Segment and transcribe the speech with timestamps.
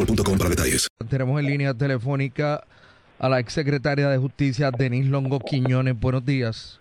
[0.00, 0.88] boostmobile.com para detalles.
[1.08, 2.64] Tenemos en línea telefónica
[3.18, 5.98] a la exsecretaria de Justicia, Denise Longo Quiñones.
[5.98, 6.80] Buenos días.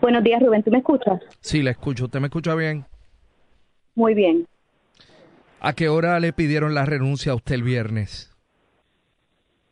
[0.00, 0.62] Buenos días, Rubén.
[0.62, 1.20] ¿Tú me escuchas?
[1.40, 2.04] Sí, la escucho.
[2.04, 2.84] ¿Usted me escucha bien?
[3.94, 4.46] Muy bien.
[5.60, 8.30] ¿A qué hora le pidieron la renuncia a usted el viernes?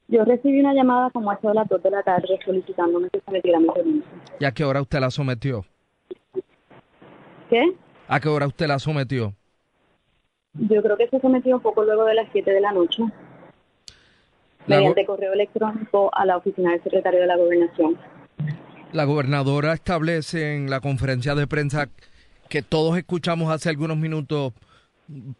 [0.08, 3.20] Yo recibí una llamada como a eso de las 2 de la tarde solicitándome que
[3.20, 4.10] se metiera mi renuncia.
[4.40, 5.64] ¿Y a qué hora usted la sometió?
[7.48, 7.72] ¿Qué?
[8.08, 9.34] ¿A qué hora usted la sometió?
[10.54, 13.02] Yo creo que se sometió un poco luego de las 7 de la noche
[14.66, 17.98] La, mediante correo electrónico a la oficina del secretario de la Gobernación.
[18.92, 21.88] la gobernadora establece en la conferencia de prensa
[22.48, 24.52] que todos escuchamos hace algunos minutos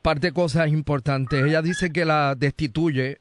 [0.00, 1.44] parte de cosas importantes.
[1.44, 3.19] Ella dice que la destituye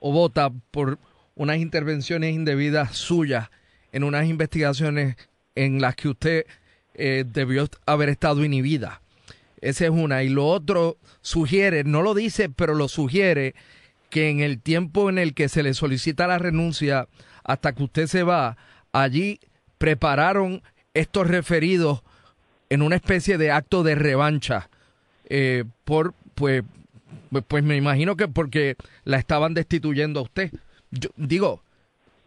[0.00, 0.98] o vota por
[1.36, 3.50] unas intervenciones indebidas suyas
[3.92, 5.16] en unas investigaciones
[5.54, 6.46] en las que usted
[6.94, 9.00] eh, debió haber estado inhibida.
[9.62, 10.22] Esa es una.
[10.22, 13.54] Y lo otro sugiere, no lo dice, pero lo sugiere,
[14.10, 17.08] que en el tiempo en el que se le solicita la renuncia
[17.44, 18.58] hasta que usted se va,
[18.92, 19.40] allí
[19.78, 20.62] prepararon
[20.92, 22.02] estos referidos
[22.68, 24.68] en una especie de acto de revancha
[25.28, 26.62] eh, por, pues,
[27.30, 30.50] pues, pues me imagino que porque la estaban destituyendo a usted.
[30.90, 31.62] Yo digo,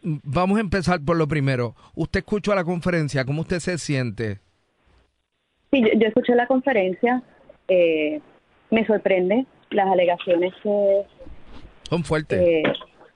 [0.01, 1.75] mm, vamos a empezar por lo primero.
[1.93, 4.39] Usted escuchó la conferencia, ¿cómo usted se siente?
[5.75, 7.21] Sí, yo, yo escuché la conferencia.
[7.67, 8.21] eh,
[8.71, 11.01] me sorprende las alegaciones que,
[11.89, 12.39] Son fuertes.
[12.39, 12.63] eh,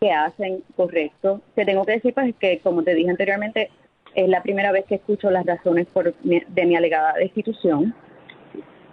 [0.01, 1.41] que hacen, correcto.
[1.55, 3.69] Te tengo que decir pues que, como te dije anteriormente,
[4.15, 7.93] es la primera vez que escucho las razones por mi- de mi alegada destitución.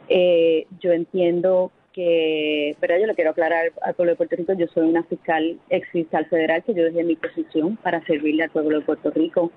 [0.09, 4.67] Eh, yo entiendo que, pero yo le quiero aclarar al pueblo de Puerto Rico, yo
[4.69, 8.79] soy una fiscal, ex fiscal federal, que yo dejé mi posición para servirle al pueblo
[8.79, 9.51] de Puerto Rico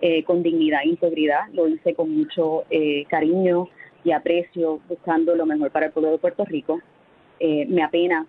[0.00, 1.48] eh, con dignidad e integridad.
[1.52, 3.68] Lo hice con mucho eh, cariño
[4.04, 6.80] y aprecio, buscando lo mejor para el pueblo de Puerto Rico.
[7.38, 8.26] Eh, me apena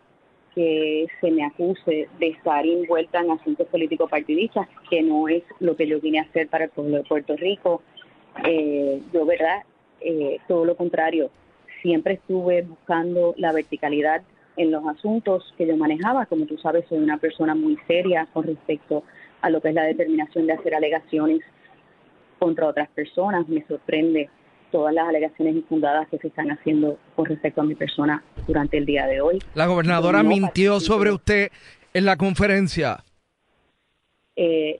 [0.54, 5.76] que se me acuse de estar envuelta en asuntos políticos partidistas, que no es lo
[5.76, 7.82] que yo vine a hacer para el pueblo de Puerto Rico.
[8.46, 9.64] Eh, yo, ¿verdad?
[10.02, 11.30] Eh, todo lo contrario,
[11.82, 14.24] siempre estuve buscando la verticalidad
[14.58, 16.26] en los asuntos que yo manejaba.
[16.26, 19.04] Como tú sabes, soy una persona muy seria con respecto
[19.42, 21.42] a lo que es la determinación de hacer alegaciones
[22.42, 23.48] contra otras personas.
[23.48, 24.28] Me sorprende
[24.72, 28.86] todas las alegaciones infundadas que se están haciendo con respecto a mi persona durante el
[28.86, 29.38] día de hoy.
[29.54, 30.96] La gobernadora no mintió participo.
[30.96, 31.52] sobre usted
[31.94, 33.04] en la conferencia.
[34.36, 34.80] Eh,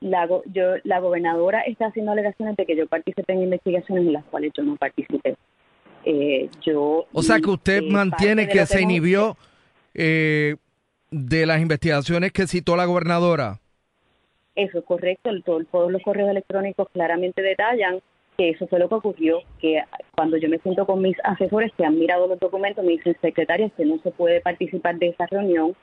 [0.00, 4.12] la, go- yo, la gobernadora está haciendo alegaciones de que yo participé en investigaciones en
[4.14, 5.36] las cuales yo no participé.
[6.04, 9.36] Eh, yo O sea que usted eh, mantiene que lo se inhibió
[9.94, 10.56] eh,
[11.10, 13.58] de las investigaciones que citó la gobernadora.
[14.54, 18.00] Eso es correcto, el- todo- todos los correos electrónicos claramente detallan
[18.36, 19.82] que eso fue lo que ocurrió, que
[20.16, 23.68] cuando yo me siento con mis asesores que han mirado los documentos, me dicen, secretaria,
[23.70, 25.74] que no se puede participar de esa reunión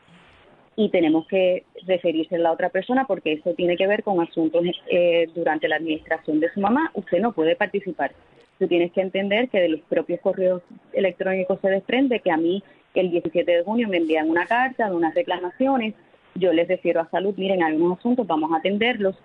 [0.76, 4.64] y tenemos que referirse a la otra persona porque eso tiene que ver con asuntos
[4.90, 6.90] eh, durante la administración de su mamá.
[6.94, 8.14] Usted no puede participar.
[8.58, 10.62] Tú tienes que entender que de los propios correos
[10.94, 12.64] electrónicos se desprende que a mí
[12.96, 15.94] el 17 de junio me envían una carta de unas reclamaciones.
[16.36, 19.16] Yo les refiero a salud, miren, hay unos asuntos, vamos a atenderlos.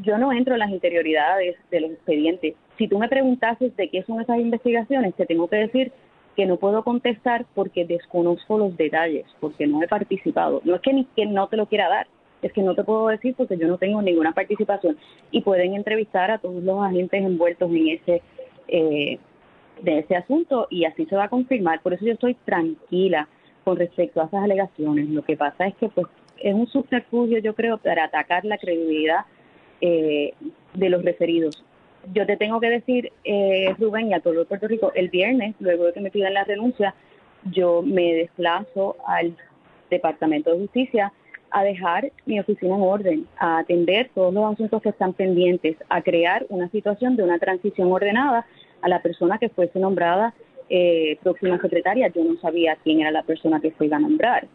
[0.00, 2.54] Yo no entro en las interioridades de los expedientes.
[2.78, 5.92] Si tú me preguntases de qué son esas investigaciones, te tengo que decir
[6.36, 10.62] que no puedo contestar porque desconozco los detalles, porque no he participado.
[10.64, 12.06] No es que ni que no te lo quiera dar,
[12.42, 14.96] es que no te puedo decir porque yo no tengo ninguna participación
[15.30, 18.22] y pueden entrevistar a todos los agentes envueltos en ese
[18.68, 19.18] eh,
[19.82, 21.80] de ese asunto y así se va a confirmar.
[21.80, 23.28] Por eso yo estoy tranquila
[23.64, 25.08] con respecto a esas alegaciones.
[25.08, 26.06] Lo que pasa es que pues
[26.40, 29.24] es un subterfugio, yo creo, para atacar la credibilidad
[29.80, 30.34] eh,
[30.74, 31.62] de los referidos
[32.12, 35.84] yo te tengo que decir, eh, Rubén, y a todo Puerto Rico, el viernes, luego
[35.84, 36.94] de que me pidan la renuncia,
[37.44, 39.36] yo me desplazo al
[39.90, 41.12] Departamento de Justicia
[41.50, 46.00] a dejar mi oficina en orden, a atender todos los asuntos que están pendientes, a
[46.00, 48.46] crear una situación de una transición ordenada
[48.82, 50.32] a la persona que fuese nombrada
[50.68, 52.08] eh, próxima secretaria.
[52.08, 54.46] Yo no sabía quién era la persona que se iba a nombrar.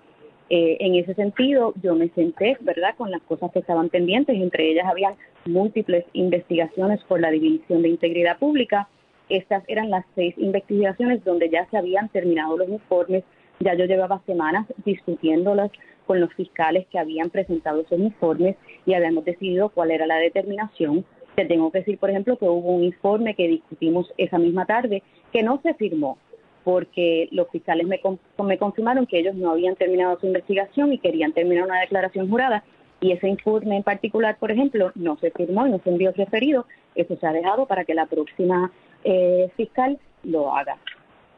[0.49, 4.69] Eh, en ese sentido, yo me senté, ¿verdad?, con las cosas que estaban pendientes, entre
[4.71, 5.15] ellas había
[5.45, 8.87] múltiples investigaciones por la División de Integridad Pública.
[9.27, 13.23] Estas eran las seis investigaciones donde ya se habían terminado los informes,
[13.59, 15.71] ya yo llevaba semanas discutiéndolas
[16.05, 18.55] con los fiscales que habían presentado esos informes
[18.85, 21.05] y habíamos decidido cuál era la determinación.
[21.35, 25.01] Te tengo que decir, por ejemplo, que hubo un informe que discutimos esa misma tarde
[25.33, 26.17] que no se firmó,
[26.65, 28.01] porque los fiscales me,
[28.43, 32.63] me confirmaron que ellos no habían terminado su investigación y querían terminar una declaración jurada
[32.99, 36.65] y ese informe en particular, por ejemplo, no se firmó y no se envió referido,
[36.95, 38.71] eso se ha dejado para que la próxima
[39.03, 40.77] eh, fiscal lo haga.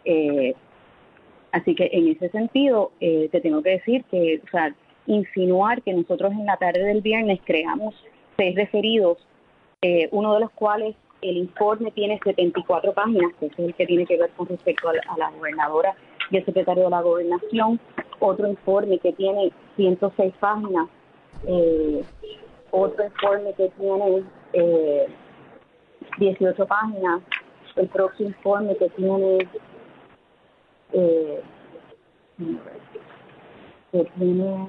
[0.06, 0.56] Eh,
[1.52, 4.74] así que en ese sentido, eh, te tengo que decir que, o sea,
[5.08, 7.96] insinuar que nosotros en la tarde del viernes creamos
[8.38, 9.18] seis referidos,
[10.12, 14.18] uno de los cuales el informe tiene 74 páginas, que es el que tiene que
[14.18, 15.96] ver con respecto a la, gobernadora
[16.30, 17.80] y el secretario de la gobernación.
[18.20, 20.88] Otro informe que tiene 106 páginas.
[21.46, 22.04] Eh,
[22.72, 24.24] otro informe que tiene
[24.54, 25.08] eh,
[26.18, 27.22] 18 páginas.
[27.76, 29.48] El próximo informe que tiene,
[30.94, 31.42] eh,
[33.92, 34.68] que tiene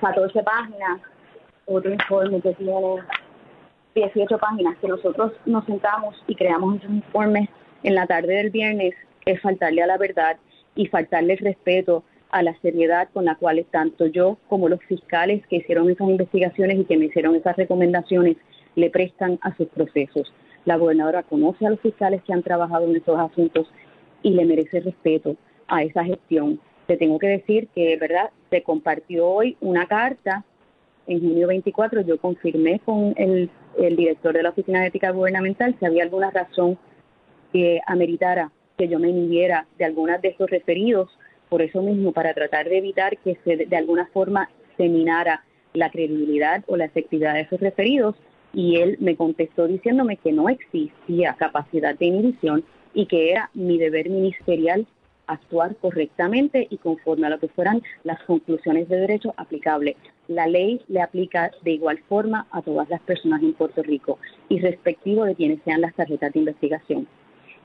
[0.00, 1.00] 14 páginas.
[1.66, 3.02] Otro informe que tiene
[3.96, 7.48] 18 páginas que nosotros nos sentamos y creamos esos informes
[7.82, 8.94] en la tarde del viernes
[9.24, 10.36] es faltarle a la verdad
[10.74, 15.46] y faltarle el respeto a la seriedad con la cual tanto yo como los fiscales
[15.46, 18.36] que hicieron esas investigaciones y que me hicieron esas recomendaciones
[18.74, 20.30] le prestan a sus procesos.
[20.66, 23.66] La gobernadora conoce a los fiscales que han trabajado en esos asuntos
[24.22, 25.36] y le merece respeto
[25.68, 26.60] a esa gestión.
[26.86, 28.28] Te tengo que decir que, ¿verdad?
[28.50, 30.44] Se compartió hoy una carta
[31.06, 33.48] en junio 24 yo confirmé con el,
[33.96, 36.78] director de la Oficina de Ética Gubernamental si había alguna razón
[37.52, 41.10] que ameritara que yo me inhibiera de algunas de esos referidos,
[41.48, 45.90] por eso mismo, para tratar de evitar que se, de alguna forma se minara la
[45.90, 48.16] credibilidad o la efectividad de esos referidos,
[48.52, 52.64] y él me contestó diciéndome que no existía capacidad de inhibición
[52.94, 54.86] y que era mi deber ministerial
[55.26, 59.96] actuar correctamente y conforme a lo que fueran las conclusiones de derecho aplicable.
[60.28, 64.18] La ley le aplica de igual forma a todas las personas en Puerto Rico
[64.48, 67.06] y respectivo de quienes sean las tarjetas de investigación.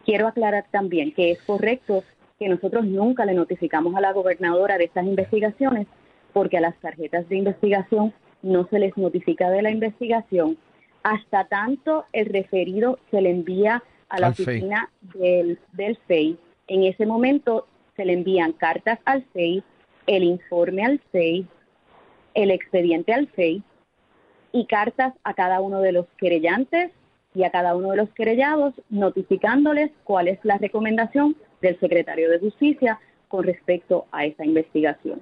[0.06, 2.04] Quiero aclarar también que es correcto
[2.40, 5.88] que nosotros nunca le notificamos a la gobernadora de estas investigaciones
[6.34, 10.58] porque a las tarjetas de investigación no se les notifica de la investigación.
[11.04, 16.38] Hasta tanto el referido se le envía a la oficina del, del FEI
[16.72, 19.62] en ese momento se le envían cartas al FEI,
[20.08, 21.46] el informe al FEI,
[22.34, 23.64] el expediente al FEI
[24.52, 26.92] y cartas a cada uno de los querellantes
[27.34, 32.40] y a cada uno de los querellados notificándoles cuál es la recomendación del secretario de
[32.40, 35.22] Justicia con respecto a esa investigación.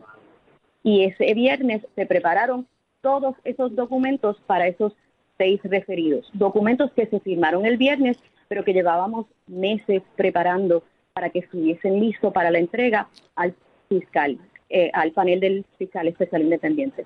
[0.84, 2.68] Y ese viernes se prepararon
[3.02, 4.94] todos esos documentos para esos
[5.38, 11.40] seis referidos, documentos que se firmaron el viernes, pero que llevábamos meses preparando para que
[11.40, 13.54] estuviesen listos para la entrega al
[13.88, 14.38] fiscal,
[14.70, 17.06] eh, al panel del fiscal especial independiente.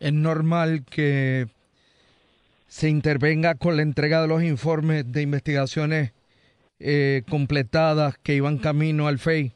[0.00, 1.46] Es normal que
[2.66, 6.12] se intervenga con la entrega de los informes de investigaciones
[6.80, 9.52] eh, completadas que iban camino al FEI.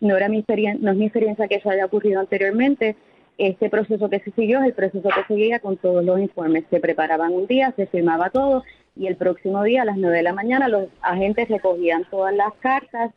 [0.00, 2.96] No era mi experiencia, no es mi experiencia que eso haya ocurrido anteriormente.
[3.38, 6.64] este proceso que se siguió es el proceso que seguía con todos los informes.
[6.70, 8.64] Se preparaban un día, se firmaba todo
[8.96, 12.52] y el próximo día a las 9 de la mañana los agentes recogían todas las
[12.60, 13.12] cartas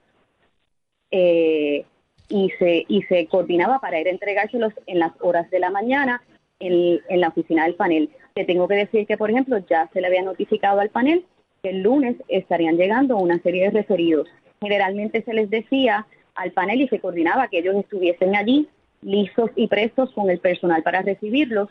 [1.12, 1.86] eh,
[2.30, 6.22] y, se, y se coordinaba para ir a entregárselos en las horas de la mañana
[6.60, 8.10] en, en la oficina del panel.
[8.34, 11.26] Te tengo que decir que, por ejemplo, ya se le había notificado al panel
[11.64, 14.28] que el lunes estarían llegando una serie de referidos.
[14.62, 16.06] Generalmente se les decía
[16.36, 18.70] al panel y se coordinaba que ellos estuviesen allí
[19.02, 21.70] listos y prestos con el personal para recibirlos.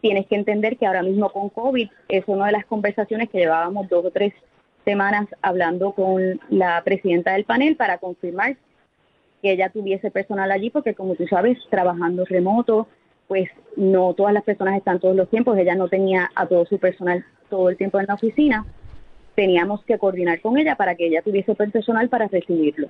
[0.00, 3.88] Tienes que entender que ahora mismo con COVID es una de las conversaciones que llevábamos
[3.88, 4.32] dos o tres
[4.84, 8.56] semanas hablando con la presidenta del panel para confirmar
[9.42, 12.88] que ella tuviese personal allí, porque como tú sabes, trabajando remoto,
[13.28, 16.78] pues no todas las personas están todos los tiempos, ella no tenía a todo su
[16.78, 18.66] personal todo el tiempo en la oficina,
[19.34, 22.88] teníamos que coordinar con ella para que ella tuviese personal para recibirlo.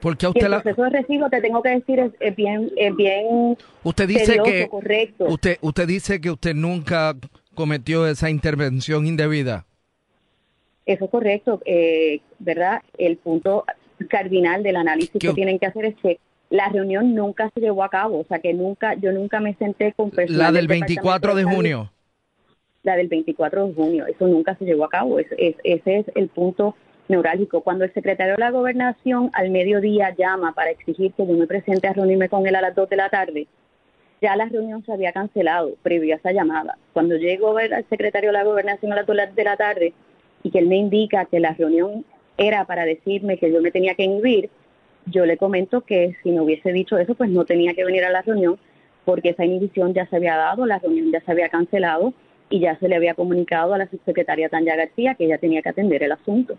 [0.00, 4.08] Porque usted el proceso de recibo, te tengo que decir, es, bien, es bien usted
[4.08, 5.26] dice que correcto.
[5.26, 7.14] Usted, usted dice que usted nunca
[7.54, 9.64] cometió esa intervención indebida.
[10.86, 12.82] Eso es correcto, eh, ¿verdad?
[12.98, 13.64] El punto
[14.08, 16.18] cardinal del análisis que tienen que hacer es que
[16.50, 19.92] la reunión nunca se llevó a cabo, o sea que nunca, yo nunca me senté
[19.92, 20.38] con personas.
[20.38, 21.90] La del 24 de junio.
[22.82, 26.28] La del 24 de junio, eso nunca se llevó a cabo, es, ese es el
[26.28, 26.74] punto
[27.08, 27.62] neurálgico.
[27.62, 31.86] Cuando el secretario de la gobernación al mediodía llama para exigir que yo me presente
[31.86, 33.46] a reunirme con él a las 2 de la tarde,
[34.20, 36.76] ya la reunión se había cancelado previo a esa llamada.
[36.92, 39.94] Cuando llego a ver al secretario de la gobernación a las 2 de la tarde
[40.42, 42.04] y que él me indica que la reunión
[42.36, 44.50] era para decirme que yo me tenía que inhibir,
[45.06, 48.10] yo le comento que si no hubiese dicho eso, pues no tenía que venir a
[48.10, 48.58] la reunión
[49.04, 52.14] porque esa inhibición ya se había dado, la reunión ya se había cancelado
[52.50, 55.70] y ya se le había comunicado a la subsecretaria Tanya García que ella tenía que
[55.70, 56.56] atender el asunto.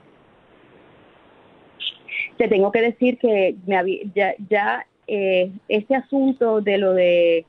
[2.37, 3.77] Te tengo que decir que me
[4.13, 7.45] ya, ya eh, este asunto de lo de,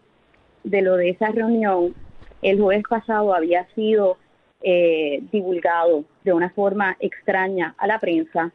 [0.62, 1.95] de lo de esa reunión
[2.43, 4.19] el jueves pasado había sido
[4.62, 8.52] eh, divulgado de una forma extraña a la prensa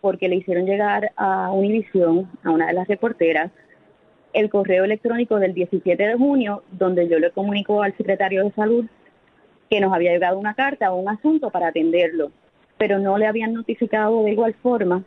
[0.00, 3.50] porque le hicieron llegar a Univisión, a una de las reporteras,
[4.32, 8.86] el correo electrónico del 17 de junio, donde yo le comunico al secretario de salud
[9.68, 12.32] que nos había llegado una carta o un asunto para atenderlo,
[12.78, 15.04] pero no le habían notificado de igual forma.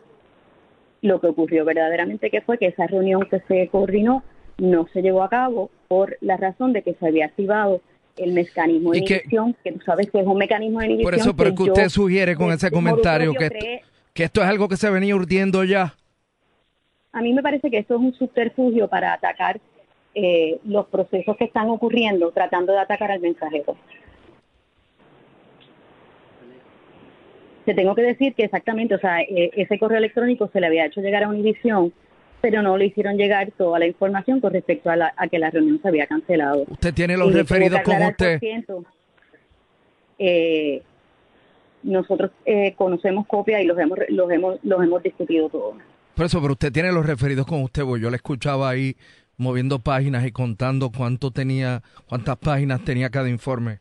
[1.01, 4.24] Lo que ocurrió verdaderamente que fue que esa reunión que se coordinó
[4.58, 7.82] no se llevó a cabo por la razón de que se había activado
[8.17, 11.12] el mecanismo de inhibición, que, tú sabes que es un mecanismo de inhibición.
[11.12, 13.82] Por eso, pero que, usted sugiere con ese comentario que,
[14.13, 15.96] que esto es algo que se venía urdiendo ya.
[17.12, 19.60] A mí me parece que esto es un subterfugio para atacar
[20.15, 23.75] eh, los procesos que están ocurriendo, tratando de atacar al mensajero.
[27.65, 30.86] Te tengo que decir que exactamente, o sea, eh, ese correo electrónico se le había
[30.86, 31.93] hecho llegar a Univisión,
[32.43, 35.50] pero no le hicieron llegar toda la información con respecto a, la, a que la
[35.50, 36.65] reunión se había cancelado.
[36.67, 38.38] ¿Usted tiene los referidos con usted?
[40.19, 40.81] Eh,
[41.83, 45.75] nosotros eh, conocemos copias y los hemos, los hemos, los hemos discutido todos.
[46.15, 48.97] Por eso, pero usted tiene los referidos con usted, porque yo le escuchaba ahí
[49.38, 53.79] moviendo páginas y contando cuánto tenía, cuántas páginas tenía cada informe.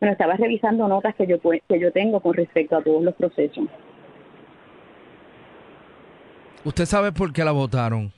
[0.00, 3.66] Bueno, estaba revisando notas que yo, que yo tengo con respecto a todos los procesos.
[6.64, 8.12] ¿Usted sabe por qué la votaron?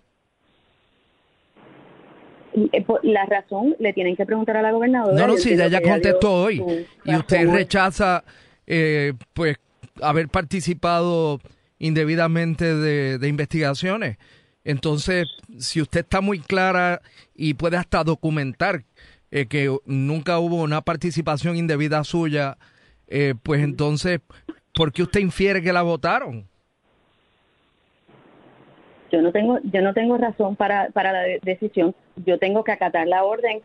[2.54, 5.18] Eh, la razón le tienen que preguntar a la gobernadora.
[5.18, 6.86] No, no, sí, ella contestó hoy.
[7.04, 8.24] Y usted rechaza,
[8.66, 9.56] eh, pues,
[10.00, 11.40] haber participado
[11.78, 14.18] indebidamente de, de, investigaciones.
[14.64, 15.26] Entonces,
[15.58, 17.00] si usted está muy clara
[17.34, 18.84] y puede hasta documentar
[19.34, 22.58] eh, que nunca hubo una participación indebida suya,
[23.08, 24.20] eh, pues entonces,
[24.74, 26.46] ¿por qué usted infiere que la votaron?
[29.12, 31.94] Yo no tengo, yo no tengo razón para, para la decisión.
[32.24, 33.60] Yo tengo que acatar la orden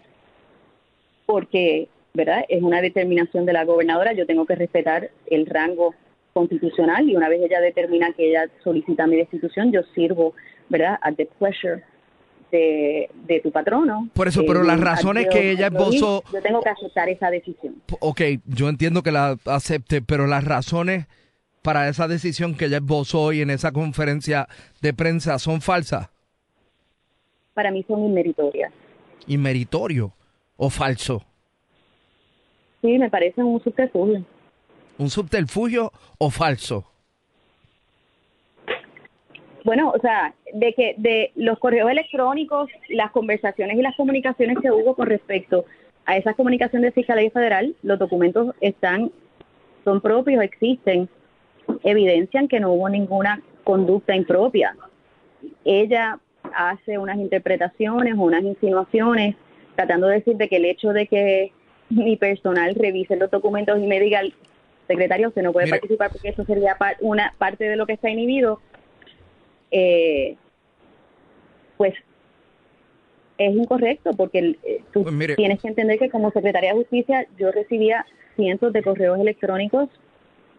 [1.25, 2.43] porque, ¿verdad?
[2.49, 4.11] Es una determinación de la gobernadora.
[4.11, 5.95] Yo tengo que respetar el rango
[6.33, 10.33] constitucional y una vez ella determina que ella solicita mi destitución, yo sirvo,
[10.69, 10.99] ¿verdad?
[11.01, 11.81] At the pleasure
[12.51, 14.09] de, tu patrono.
[14.13, 16.23] Por eso, pero las razones que ella esbozó...
[16.31, 17.81] Yo tengo que aceptar esa decisión.
[17.99, 21.07] Ok, yo entiendo que la acepte, pero las razones
[21.67, 24.47] para esa decisión que ella esbozó hoy en esa conferencia
[24.81, 26.09] de prensa son falsas.
[27.53, 28.71] Para mí son inmeritorias.
[29.27, 30.13] ¿Inmeritorio
[30.55, 31.25] o falso?
[32.79, 34.23] Sí, me parece un subterfugio.
[34.97, 36.85] ¿Un subterfugio o falso?
[39.65, 44.71] bueno, o sea, de que de los correos electrónicos, las conversaciones y las comunicaciones que
[44.71, 45.65] hubo con respecto
[46.05, 49.11] a esa comunicación de Fiscalía Federal, los documentos están,
[49.83, 51.09] son propios, existen,
[51.83, 54.75] evidencian que no hubo ninguna conducta impropia.
[55.65, 56.19] ella
[56.53, 59.35] hace unas interpretaciones o unas insinuaciones
[59.75, 61.51] tratando de decir de que el hecho de que
[61.89, 64.21] mi personal revise los documentos y me diga
[64.87, 68.61] secretario, usted no puede participar porque eso sería una parte de lo que está inhibido,
[69.71, 70.35] eh,
[71.75, 71.93] pues
[73.37, 77.51] es incorrecto porque eh, tú Pues tienes que entender que como secretaria de justicia yo
[77.51, 78.05] recibía
[78.35, 79.89] cientos de correos electrónicos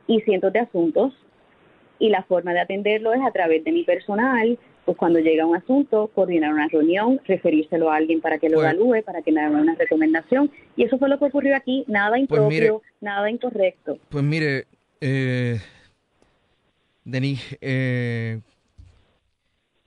[0.08, 1.12] y cientos de asuntos
[2.00, 5.54] y la forma de atenderlo es a través de mi personal, pues cuando llega un
[5.56, 9.40] asunto, coordinar una reunión, referírselo a alguien para que lo Pues- evalúe, para que me
[9.42, 13.30] haga una recomendación y eso fue lo que ocurrió aquí, nada Pues impropio, mire- nada
[13.30, 13.98] incorrecto.
[14.08, 14.64] Pues mire,
[15.00, 15.60] eh,
[17.04, 18.40] Denis, eh,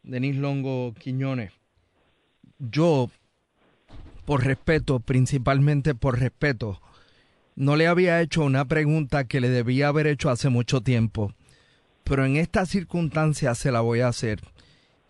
[0.04, 1.52] Denis Longo Quiñones,
[2.60, 3.10] yo,
[4.26, 6.80] por respeto, principalmente por respeto,
[7.56, 11.34] no le había hecho una pregunta que le debía haber hecho hace mucho tiempo,
[12.04, 14.42] pero en esta circunstancia se la voy a hacer,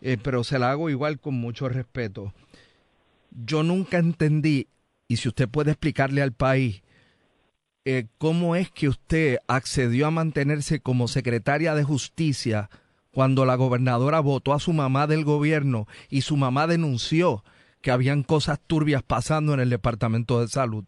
[0.01, 2.33] eh, pero se la hago igual con mucho respeto.
[3.31, 4.67] Yo nunca entendí,
[5.07, 6.81] y si usted puede explicarle al país,
[7.83, 12.69] eh, cómo es que usted accedió a mantenerse como secretaria de justicia
[13.11, 17.43] cuando la gobernadora votó a su mamá del gobierno y su mamá denunció
[17.81, 20.85] que habían cosas turbias pasando en el departamento de salud.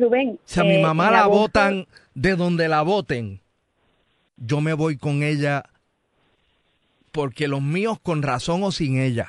[0.00, 3.40] Rubén, Si a mi eh, mamá la votan de donde la voten,
[4.36, 5.64] yo me voy con ella
[7.12, 9.28] porque los míos con razón o sin ella.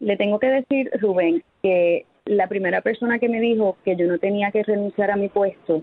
[0.00, 4.18] Le tengo que decir, Rubén, que la primera persona que me dijo que yo no
[4.18, 5.82] tenía que renunciar a mi puesto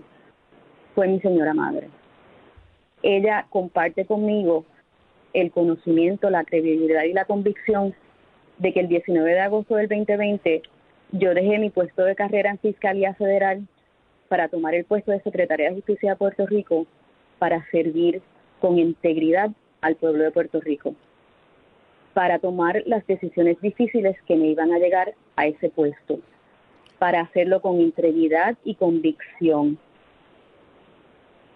[0.94, 1.88] fue mi señora madre.
[3.02, 4.64] Ella comparte conmigo
[5.32, 7.94] el conocimiento, la credibilidad y la convicción
[8.58, 10.62] de que el 19 de agosto del 2020
[11.12, 13.66] yo dejé mi puesto de carrera en Fiscalía Federal
[14.28, 16.86] para tomar el puesto de Secretaría de Justicia de Puerto Rico
[17.38, 18.22] para servir
[18.60, 19.50] con integridad
[19.80, 20.94] al pueblo de Puerto Rico
[22.12, 26.20] para tomar las decisiones difíciles que me iban a llegar a ese puesto,
[26.98, 29.78] para hacerlo con integridad y convicción.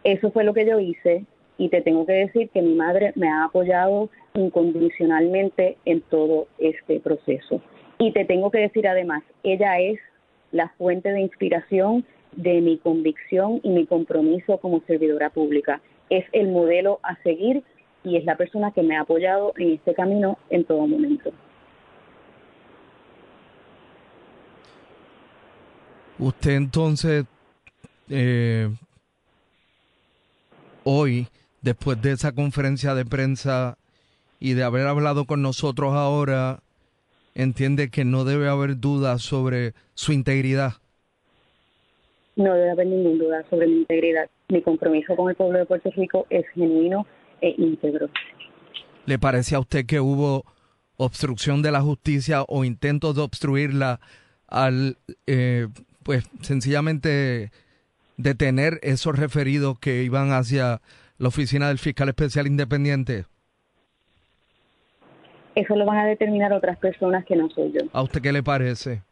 [0.04, 1.24] Eso fue lo que yo hice
[1.58, 7.00] y te tengo que decir que mi madre me ha apoyado incondicionalmente en todo este
[7.00, 7.60] proceso.
[7.98, 9.98] Y te tengo que decir además, ella es
[10.52, 15.80] la fuente de inspiración de mi convicción y mi compromiso como servidora pública.
[16.10, 17.62] Es el modelo a seguir
[18.02, 21.32] y es la persona que me ha apoyado en este camino en todo momento.
[26.18, 27.24] Usted entonces,
[28.08, 28.68] eh,
[30.84, 31.26] hoy,
[31.60, 33.78] después de esa conferencia de prensa
[34.38, 36.60] y de haber hablado con nosotros ahora,
[37.34, 40.74] entiende que no debe haber dudas sobre su integridad.
[42.36, 44.28] No debe haber ninguna duda sobre mi integridad.
[44.48, 47.06] Mi compromiso con el pueblo de Puerto Rico es genuino
[47.40, 48.08] e íntegro.
[49.06, 50.44] ¿Le parece a usted que hubo
[50.96, 54.00] obstrucción de la justicia o intentos de obstruirla
[54.46, 55.68] al, eh,
[56.02, 57.50] pues, sencillamente
[58.16, 60.80] detener esos referidos que iban hacia
[61.18, 63.26] la oficina del fiscal especial independiente?
[65.54, 67.80] Eso lo van a determinar otras personas que no soy yo.
[67.92, 69.02] ¿A usted qué le parece?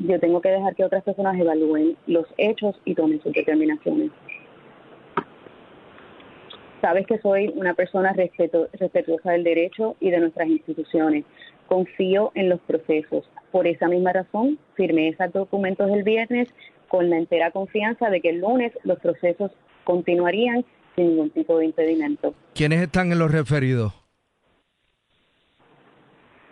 [0.00, 4.10] Yo tengo que dejar que otras personas evalúen los hechos y tomen sus determinaciones.
[6.80, 11.24] Sabes que soy una persona respeto- respetuosa del derecho y de nuestras instituciones.
[11.66, 13.24] Confío en los procesos.
[13.52, 16.48] Por esa misma razón, firmé esos documentos el viernes
[16.88, 19.52] con la entera confianza de que el lunes los procesos
[19.84, 20.64] continuarían
[20.96, 22.34] sin ningún tipo de impedimento.
[22.54, 23.92] ¿Quiénes están en los referidos?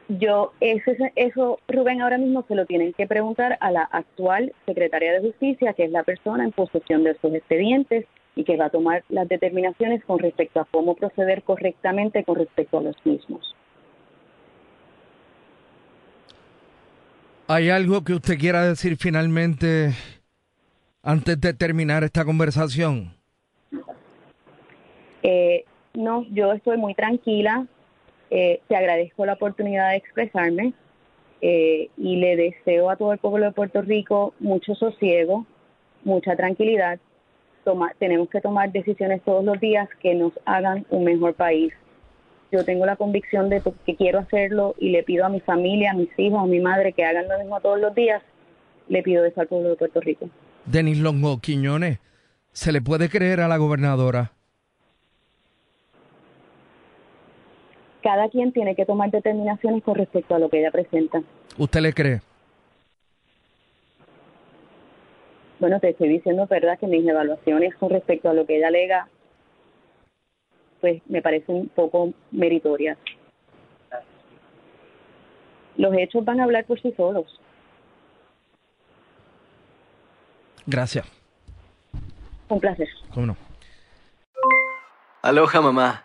[0.08, 5.12] Yo, ese, eso, Rubén, ahora mismo se lo tienen que preguntar a la actual secretaria
[5.12, 8.70] de Justicia, que es la persona en posesión de esos expedientes y que va a
[8.70, 13.54] tomar las determinaciones con respecto a cómo proceder correctamente con respecto a los mismos.
[17.48, 19.92] ¿Hay algo que usted quiera decir finalmente
[21.02, 23.21] antes de terminar esta conversación?
[25.22, 27.66] Eh, no, yo estoy muy tranquila.
[28.30, 30.72] Eh, te agradezco la oportunidad de expresarme
[31.42, 35.46] eh, y le deseo a todo el pueblo de Puerto Rico mucho sosiego,
[36.04, 36.98] mucha tranquilidad.
[37.98, 41.72] Tenemos que tomar decisiones todos los días que nos hagan un mejor país.
[42.50, 45.94] Yo tengo la convicción de que quiero hacerlo y le pido a mi familia, a
[45.94, 48.22] mis hijos, a mi madre que hagan lo mismo todos los días.
[48.88, 50.28] Le pido eso al pueblo de Puerto Rico.
[50.66, 51.98] Denis Longo Quiñones,
[52.52, 54.32] ¿se le puede creer a la gobernadora?
[58.02, 61.22] Cada quien tiene que tomar determinaciones con respecto a lo que ella presenta.
[61.56, 62.20] ¿Usted le cree?
[65.60, 69.08] Bueno, te estoy diciendo, ¿verdad?, que mis evaluaciones con respecto a lo que ella alega
[70.82, 72.98] pues me parecen un poco meritorias.
[75.76, 77.40] Los hechos van a hablar por sí solos.
[80.66, 81.06] Gracias.
[82.48, 82.88] Un placer.
[83.14, 83.36] ¿Cómo no?
[85.22, 86.04] Aloha mamá,